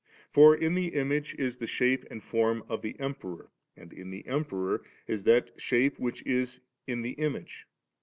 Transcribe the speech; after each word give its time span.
For 0.33 0.55
in 0.55 0.73
the 0.73 0.87
image 0.95 1.35
is 1.35 1.57
the 1.57 1.67
shape 1.67 2.05
and 2.09 2.23
form 2.23 2.63
of 2.67 2.81
the 2.81 2.99
Emperor, 2.99 3.51
and 3.77 3.93
in 3.93 4.09
the 4.09 4.25
Emperor 4.25 4.83
is 5.05 5.21
that 5.25 5.51
shape 5.61 5.99
which 5.99 6.25
is 6.25 6.59
in 6.87 7.03
the 7.03 7.11
image. 7.19 7.67